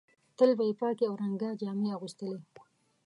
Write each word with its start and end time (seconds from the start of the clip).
تل 0.37 0.49
به 0.57 0.63
یې 0.69 0.73
پاکې 0.81 1.03
او 1.09 1.15
رنګه 1.21 1.49
جامې 1.61 1.89
اغوستلې. 1.95 2.39